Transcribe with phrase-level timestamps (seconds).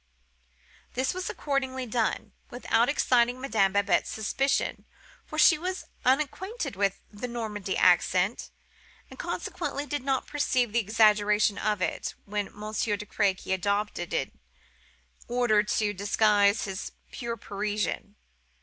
[0.95, 4.83] This was accordingly done, without exciting Madame Babette's suspicions,
[5.27, 8.49] for she was unacquainted with the Normandy accent,
[9.11, 14.31] and consequently did not perceive the exaggeration of it which Monsieur de Crequy adopted in
[15.27, 18.15] order to disguise his pure Parisian.